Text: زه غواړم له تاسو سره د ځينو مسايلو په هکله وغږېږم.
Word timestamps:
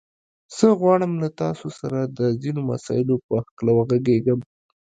زه 0.57 0.67
غواړم 0.79 1.11
له 1.23 1.29
تاسو 1.41 1.67
سره 1.79 1.99
د 2.17 2.19
ځينو 2.41 2.61
مسايلو 2.71 3.15
په 3.27 3.33
هکله 3.45 3.71
وغږېږم. 3.73 4.39